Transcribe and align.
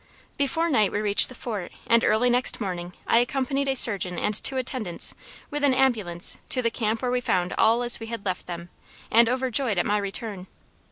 Before 0.35 0.67
night 0.67 0.91
we 0.91 0.99
reached 0.99 1.29
the 1.29 1.35
Fort, 1.35 1.71
and 1.85 2.03
early 2.03 2.27
next 2.31 2.59
morning 2.59 2.93
I 3.05 3.19
accompanied 3.19 3.67
a 3.67 3.75
surgeon 3.75 4.17
and 4.17 4.33
two 4.33 4.57
attendants, 4.57 5.13
with 5.51 5.63
an 5.63 5.75
ambulance, 5.75 6.39
to 6.49 6.63
the 6.63 6.71
camp 6.71 7.03
where 7.03 7.11
we 7.11 7.21
found 7.21 7.53
all 7.55 7.83
as 7.83 7.99
we 7.99 8.07
had 8.07 8.25
left 8.25 8.47
them, 8.47 8.69
and 9.11 9.29
overjoyed 9.29 9.77
at 9.77 9.85
my 9.85 9.99
return. 9.99 10.47